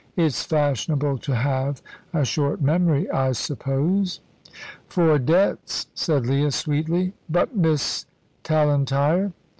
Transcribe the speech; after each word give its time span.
It's 0.17 0.41
fashionable 0.43 1.19
to 1.19 1.35
have 1.35 1.83
a 2.11 2.25
short 2.25 2.59
memory, 2.59 3.07
I 3.11 3.33
suppose." 3.33 4.19
"For 4.87 5.19
debts," 5.19 5.89
said 5.93 6.25
Leah, 6.25 6.49
sweetly; 6.49 7.13
"but 7.29 7.55
Miss 7.55 8.07
Tallentire?" 8.43 9.31